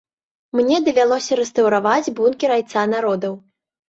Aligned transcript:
Мне 0.59 0.77
давялося 0.87 1.37
рэстаўраваць 1.39 2.13
бункер 2.21 2.49
айца 2.57 2.87
народаў. 2.95 3.37